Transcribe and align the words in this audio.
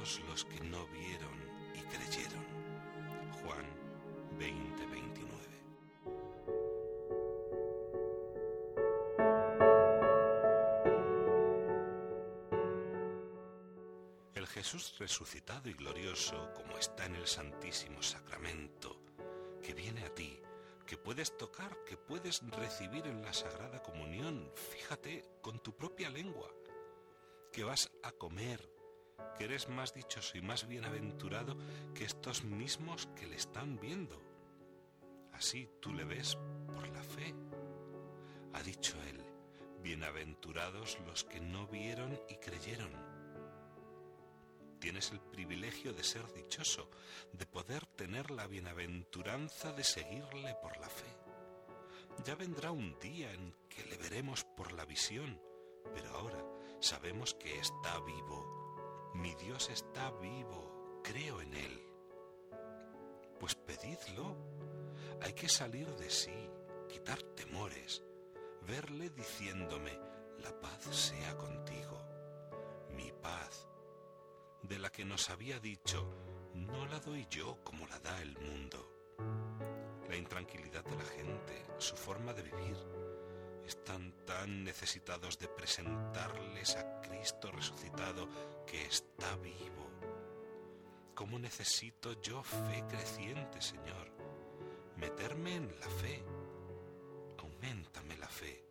Los 0.00 0.46
que 0.46 0.58
no 0.60 0.86
vieron 0.86 1.38
y 1.74 1.82
creyeron. 1.82 2.42
Juan 3.42 3.66
20:29. 4.38 5.60
El 14.32 14.46
Jesús 14.46 14.96
resucitado 14.98 15.68
y 15.68 15.74
glorioso, 15.74 16.50
como 16.54 16.78
está 16.78 17.04
en 17.04 17.16
el 17.16 17.26
Santísimo 17.26 18.02
Sacramento, 18.02 19.02
que 19.62 19.74
viene 19.74 20.06
a 20.06 20.14
ti, 20.14 20.40
que 20.86 20.96
puedes 20.96 21.36
tocar, 21.36 21.76
que 21.84 21.98
puedes 21.98 22.40
recibir 22.52 23.06
en 23.06 23.20
la 23.20 23.34
Sagrada 23.34 23.82
Comunión, 23.82 24.50
fíjate, 24.54 25.26
con 25.42 25.58
tu 25.58 25.76
propia 25.76 26.08
lengua, 26.08 26.50
que 27.52 27.64
vas 27.64 27.90
a 28.02 28.12
comer, 28.12 28.79
que 29.36 29.44
eres 29.44 29.68
más 29.68 29.94
dichoso 29.94 30.36
y 30.38 30.42
más 30.42 30.66
bienaventurado 30.66 31.56
que 31.94 32.04
estos 32.04 32.44
mismos 32.44 33.08
que 33.16 33.26
le 33.26 33.36
están 33.36 33.78
viendo. 33.78 34.20
Así 35.32 35.68
tú 35.80 35.92
le 35.92 36.04
ves 36.04 36.36
por 36.74 36.88
la 36.88 37.02
fe. 37.02 37.34
Ha 38.52 38.62
dicho 38.62 38.96
él, 39.08 39.24
bienaventurados 39.82 40.98
los 41.06 41.24
que 41.24 41.40
no 41.40 41.66
vieron 41.66 42.20
y 42.28 42.36
creyeron. 42.36 42.92
Tienes 44.80 45.12
el 45.12 45.20
privilegio 45.20 45.92
de 45.92 46.02
ser 46.02 46.32
dichoso, 46.32 46.90
de 47.32 47.46
poder 47.46 47.86
tener 47.86 48.30
la 48.30 48.46
bienaventuranza 48.46 49.72
de 49.72 49.84
seguirle 49.84 50.54
por 50.62 50.78
la 50.78 50.88
fe. 50.88 51.16
Ya 52.24 52.34
vendrá 52.34 52.70
un 52.70 52.98
día 52.98 53.32
en 53.32 53.54
que 53.68 53.84
le 53.84 53.96
veremos 53.96 54.44
por 54.44 54.72
la 54.72 54.84
visión, 54.84 55.40
pero 55.94 56.10
ahora 56.16 56.44
sabemos 56.80 57.34
que 57.34 57.58
está 57.58 58.00
vivo. 58.00 58.59
Mi 59.20 59.34
Dios 59.34 59.68
está 59.68 60.10
vivo, 60.12 61.00
creo 61.04 61.42
en 61.42 61.52
Él. 61.52 61.82
Pues 63.38 63.54
pedidlo. 63.54 64.34
Hay 65.20 65.34
que 65.34 65.48
salir 65.48 65.86
de 65.96 66.08
sí, 66.08 66.50
quitar 66.88 67.22
temores, 67.22 68.02
verle 68.66 69.10
diciéndome, 69.10 69.92
la 70.38 70.58
paz 70.58 70.84
sea 70.90 71.36
contigo. 71.36 72.02
Mi 72.96 73.12
paz, 73.12 73.68
de 74.62 74.78
la 74.78 74.90
que 74.90 75.04
nos 75.04 75.28
había 75.28 75.60
dicho, 75.60 76.10
no 76.54 76.86
la 76.86 76.98
doy 77.00 77.26
yo 77.28 77.58
como 77.62 77.86
la 77.88 77.98
da 77.98 78.22
el 78.22 78.38
mundo. 78.38 78.90
La 80.08 80.16
intranquilidad 80.16 80.84
de 80.84 80.96
la 80.96 81.04
gente, 81.04 81.66
su 81.76 81.94
forma 81.94 82.32
de 82.32 82.42
vivir, 82.42 82.76
están 83.70 84.12
tan 84.26 84.64
necesitados 84.64 85.38
de 85.38 85.46
presentarles 85.46 86.74
a 86.74 87.00
Cristo 87.02 87.52
resucitado 87.52 88.28
que 88.66 88.84
está 88.84 89.36
vivo. 89.36 89.88
¿Cómo 91.14 91.38
necesito 91.38 92.20
yo 92.20 92.42
fe 92.42 92.84
creciente, 92.88 93.62
Señor? 93.62 94.10
Meterme 94.96 95.54
en 95.54 95.68
la 95.78 95.88
fe. 95.88 96.24
Aumentame 97.38 98.16
la 98.16 98.28
fe, 98.28 98.64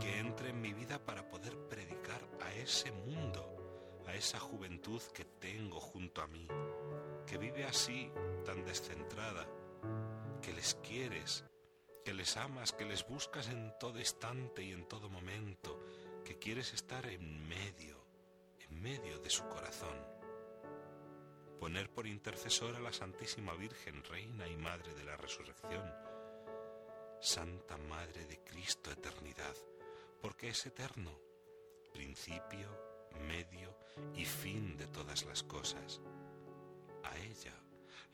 que 0.00 0.18
entre 0.18 0.50
en 0.50 0.60
mi 0.60 0.72
vida 0.72 0.98
para 0.98 1.28
poder 1.28 1.56
predicar 1.68 2.20
a 2.40 2.52
ese 2.54 2.90
mundo, 2.90 4.02
a 4.08 4.14
esa 4.14 4.40
juventud 4.40 5.00
que 5.14 5.24
tengo 5.24 5.78
junto 5.78 6.22
a 6.22 6.26
mí, 6.26 6.48
que 7.24 7.38
vive 7.38 7.64
así, 7.64 8.10
tan 8.44 8.64
descentrada, 8.64 9.46
que 10.42 10.52
les 10.52 10.74
quieres, 10.82 11.44
que 12.04 12.12
les 12.12 12.36
amas, 12.36 12.72
que 12.72 12.84
les 12.84 13.06
buscas 13.06 13.48
en 13.48 13.72
todo 13.80 13.98
instante 13.98 14.62
y 14.62 14.72
en 14.72 14.86
todo 14.86 15.08
momento, 15.08 15.80
que 16.24 16.38
quieres 16.38 16.74
estar 16.74 17.06
en 17.06 17.48
medio, 17.48 18.04
en 18.60 18.80
medio 18.80 19.18
de 19.18 19.30
su 19.30 19.48
corazón. 19.48 19.96
Poner 21.58 21.90
por 21.90 22.06
intercesora 22.06 22.76
a 22.76 22.82
la 22.82 22.92
Santísima 22.92 23.54
Virgen, 23.54 24.04
Reina 24.04 24.46
y 24.46 24.56
Madre 24.56 24.92
de 24.94 25.04
la 25.04 25.16
Resurrección, 25.16 25.90
Santa 27.20 27.78
Madre 27.78 28.26
de 28.26 28.38
Cristo 28.44 28.90
Eternidad, 28.90 29.56
porque 30.20 30.48
es 30.48 30.66
eterno, 30.66 31.18
principio, 31.92 32.68
medio 33.26 33.74
y 34.14 34.26
fin 34.26 34.76
de 34.76 34.86
todas 34.88 35.24
las 35.24 35.42
cosas. 35.42 36.02
A 37.02 37.16
ella, 37.18 37.54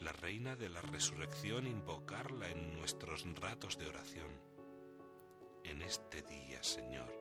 la 0.00 0.12
reina 0.12 0.56
de 0.56 0.70
la 0.70 0.80
resurrección, 0.80 1.66
invocarla 1.66 2.48
en 2.48 2.74
nuestros 2.74 3.26
ratos 3.38 3.76
de 3.76 3.86
oración. 3.86 4.40
En 5.62 5.82
este 5.82 6.22
día, 6.22 6.62
Señor, 6.62 7.12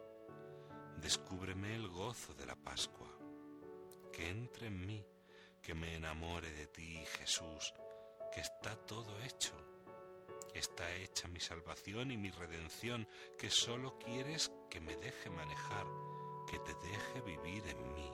descúbreme 1.02 1.76
el 1.76 1.90
gozo 1.90 2.34
de 2.34 2.46
la 2.46 2.56
Pascua, 2.56 3.12
que 4.14 4.30
entre 4.30 4.68
en 4.68 4.86
mí, 4.86 5.06
que 5.62 5.74
me 5.74 5.94
enamore 5.94 6.52
de 6.52 6.68
ti, 6.68 7.04
Jesús, 7.18 7.74
que 8.34 8.40
está 8.40 8.78
todo 8.86 9.20
hecho. 9.24 9.54
Está 10.54 10.96
hecha 10.96 11.28
mi 11.28 11.42
salvación 11.42 12.12
y 12.12 12.18
mi 12.18 12.32
redención, 12.32 13.10
que 13.38 13.50
solo 13.50 14.00
quieres 14.00 14.54
que 14.70 14.80
me 14.80 14.96
deje 14.96 15.30
manejar, 15.30 15.86
que 16.50 16.60
te 16.60 16.74
deje 16.76 17.22
vivir 17.26 17.68
en 17.68 17.94
mí, 17.94 18.12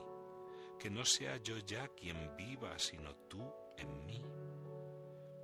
que 0.79 0.89
no 0.89 1.05
sea 1.05 1.37
yo 1.37 1.59
ya 1.59 1.87
quien 1.89 2.35
viva, 2.35 2.77
sino 2.79 3.15
tú 3.27 3.47
en 3.77 4.05
mí. 4.05 4.23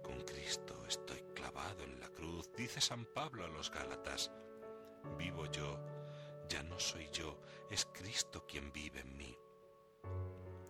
Con 0.03 0.21
Cristo 0.21 0.75
estoy 0.87 1.21
clavado 1.33 1.83
en 1.83 1.99
la 1.99 2.09
cruz, 2.09 2.51
dice 2.55 2.81
San 2.81 3.05
Pablo 3.05 3.45
a 3.45 3.49
los 3.49 3.71
Gálatas. 3.71 4.31
Vivo 5.17 5.45
yo, 5.47 5.79
ya 6.49 6.63
no 6.63 6.79
soy 6.79 7.09
yo, 7.11 7.39
es 7.69 7.85
Cristo 7.85 8.45
quien 8.47 8.71
vive 8.71 8.99
en 9.01 9.17
mí. 9.17 9.37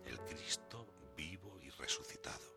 El 0.06 0.18
Cristo 0.20 0.86
vivo 1.16 1.58
y 1.60 1.70
resucitado. 1.70 2.52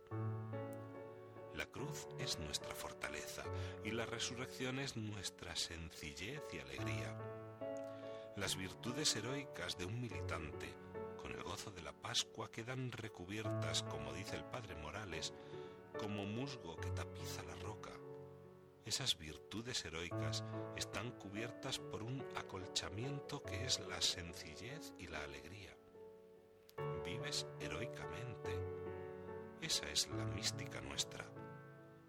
La 1.55 1.65
cruz 1.67 2.07
es 2.19 2.37
nuestra 2.37 2.75
fortaleza 2.75 3.43
y 3.83 3.91
la 3.91 4.05
resurrección 4.05 4.79
es 4.79 4.97
nuestra 4.97 5.55
sencillez 5.55 6.41
y 6.51 6.59
alegría. 6.59 7.17
Las 8.35 8.57
virtudes 8.57 9.15
heroicas 9.15 9.77
de 9.77 9.85
un 9.85 10.01
militante, 10.01 10.73
Pascua, 12.15 12.49
quedan 12.49 12.93
recubiertas, 12.93 13.83
como 13.83 14.13
dice 14.13 14.37
el 14.37 14.45
padre 14.45 14.73
Morales, 14.77 15.33
como 15.99 16.23
musgo 16.23 16.77
que 16.77 16.89
tapiza 16.91 17.43
la 17.43 17.55
roca. 17.55 17.91
Esas 18.85 19.17
virtudes 19.17 19.83
heroicas 19.83 20.45
están 20.77 21.11
cubiertas 21.11 21.77
por 21.77 22.03
un 22.03 22.25
acolchamiento 22.37 23.43
que 23.43 23.65
es 23.65 23.81
la 23.81 23.99
sencillez 23.99 24.93
y 24.97 25.07
la 25.07 25.21
alegría. 25.23 25.75
Vives 27.03 27.47
heroicamente. 27.59 28.61
Esa 29.59 29.89
es 29.89 30.07
la 30.07 30.23
mística 30.23 30.79
nuestra. 30.79 31.25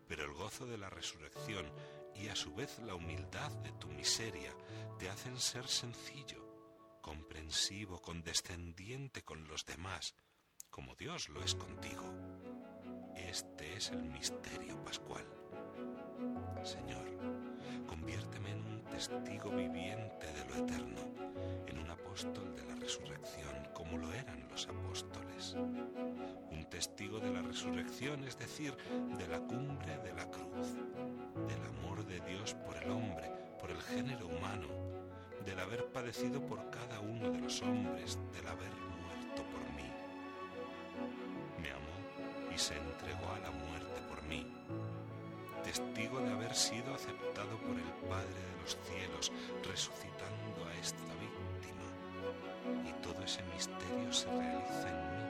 Pero 0.07 0.23
el 0.23 0.35
gozo 0.35 0.67
de 0.67 0.79
la 0.79 0.89
resurrección 0.89 1.67
y 2.15 2.29
a 2.29 2.37
su 2.37 2.55
vez 2.55 2.79
la 2.79 2.95
humildad 2.95 3.51
de 3.51 3.73
tu 3.73 3.89
miseria 3.89 4.55
te 5.01 5.11
hacen 5.11 5.37
ser 5.37 5.67
sencillo, 5.67 6.46
comprensivo, 7.07 8.03
condescendiente 8.03 9.23
con 9.23 9.47
los 9.47 9.65
demás, 9.65 10.17
como 10.71 10.97
Dios 10.97 11.29
lo 11.29 11.41
es 11.45 11.55
contigo. 11.55 12.03
Este 13.15 13.77
es 13.77 13.91
el 13.91 14.03
misterio 14.03 14.83
pascual. 14.83 15.25
Señor, 16.65 17.07
conviérteme 17.87 18.51
en 18.51 18.67
un 18.67 18.85
testigo 18.87 19.51
viviente 19.51 20.27
de 20.33 20.45
lo 20.49 20.57
eterno, 20.57 21.01
en 21.69 21.79
un 21.79 21.89
apóstol 21.89 22.57
de 22.57 22.65
la 22.65 22.75
resurrección 22.75 23.69
como 23.73 23.99
lo 23.99 24.13
eran 24.13 24.49
los 24.49 24.67
apóstoles. 24.67 25.55
Un 26.51 26.67
testigo 26.69 27.21
de 27.21 27.31
la 27.31 27.43
resurrección, 27.43 28.25
es 28.25 28.37
decir, 28.37 28.77
de 29.17 29.29
la 29.29 29.39
cumbre 29.39 29.97
de 29.99 30.13
la 30.13 30.29
cruz, 30.29 30.75
del 31.47 31.63
amor 31.69 32.05
de 32.05 32.19
Dios 32.23 32.55
por 32.55 32.77
el 32.77 32.91
hombre, 32.91 33.31
por 33.61 33.71
el 33.71 33.81
género 33.81 34.27
humano, 34.27 34.96
del 35.47 35.59
haber 35.59 35.87
padecido 35.87 36.41
por 36.43 36.59
cada 36.71 37.01
uno 37.01 37.31
de 37.31 37.41
los 37.41 37.63
hombres, 37.63 38.19
del 38.35 38.47
haber 38.47 38.73
muerto 39.01 39.43
por 39.51 39.63
mí. 39.75 39.91
Me 41.63 41.71
amó 41.71 42.53
y 42.55 42.59
se 42.59 42.75
entregó 42.77 43.33
a 43.33 43.39
la 43.39 43.51
muerte 43.51 44.01
por 44.09 44.23
mí 44.25 44.47
testigo 45.67 46.21
de 46.21 46.33
haber 46.33 46.55
sido 46.55 46.95
aceptado 46.95 47.59
por 47.59 47.77
el 47.77 48.09
Padre 48.09 48.29
de 48.29 48.63
los 48.63 48.79
cielos, 48.87 49.33
resucitando 49.65 50.65
a 50.65 50.73
esta 50.81 51.13
víctima. 51.19 51.87
Y 52.89 52.93
todo 53.03 53.21
ese 53.25 53.43
misterio 53.53 54.13
se 54.13 54.27
realiza 54.27 54.89
en 54.89 55.01
mí, 55.11 55.25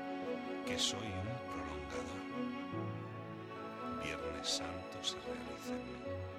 que 0.66 0.78
soy 0.78 1.08
un 1.08 1.32
prolongador. 1.50 2.20
Viernes 4.04 4.48
Santo 4.48 5.02
se 5.02 5.16
realiza 5.20 5.72
en 5.72 5.84
mí. 5.86 6.35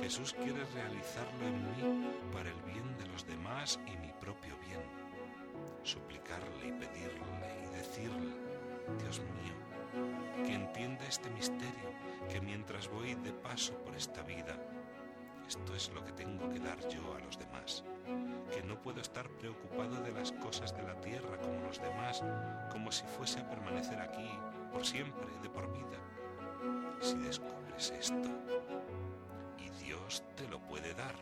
Jesús 0.00 0.34
quiere 0.34 0.64
realizarlo 0.74 1.46
en 1.46 1.62
mí 1.62 2.10
para 2.32 2.50
el 2.50 2.62
bien 2.62 2.96
de 2.98 3.06
los 3.06 3.26
demás 3.26 3.78
y 3.86 3.96
mi 3.96 4.12
propio 4.20 4.56
bien. 4.66 4.80
Suplicarle 5.82 6.68
y 6.68 6.72
pedirle 6.72 7.64
y 7.64 7.76
decirle, 7.76 8.32
Dios 9.02 9.20
mío, 9.20 10.46
que 10.46 10.54
entienda 10.54 11.06
este 11.06 11.30
misterio, 11.30 11.90
que 12.30 12.40
mientras 12.40 12.88
voy 12.88 13.14
de 13.14 13.32
paso 13.32 13.74
por 13.84 13.96
esta 13.96 14.22
vida, 14.22 14.56
esto 15.48 15.74
es 15.74 15.90
lo 15.90 16.04
que 16.04 16.12
tengo 16.12 16.48
que 16.50 16.60
dar 16.60 16.78
yo 16.88 17.14
a 17.14 17.20
los 17.20 17.38
demás, 17.38 17.82
que 18.52 18.62
no 18.62 18.80
puedo 18.82 19.00
estar 19.00 19.28
preocupado 19.30 20.02
de 20.02 20.12
las 20.12 20.32
cosas 20.32 20.76
de 20.76 20.82
la 20.82 21.00
tierra 21.00 21.38
como 21.38 21.60
los 21.66 21.80
demás, 21.80 22.22
como 22.70 22.92
si 22.92 23.04
fuese 23.06 23.40
a 23.40 23.48
permanecer 23.48 23.98
aquí 23.98 24.28
por 24.70 24.84
siempre, 24.84 25.26
de 25.42 25.48
por 25.48 25.72
vida. 25.72 25.98
Si 27.00 27.16
descubres 27.16 27.90
esto, 27.98 28.28
Dios 29.84 30.22
te 30.36 30.46
lo 30.48 30.58
puede 30.60 30.94
dar, 30.94 31.14